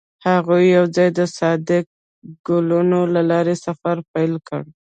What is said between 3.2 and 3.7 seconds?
لارې